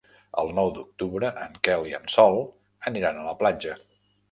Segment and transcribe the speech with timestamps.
[0.43, 2.41] El nou d'octubre en Quel i en Sol
[2.93, 3.79] aniran a la platja.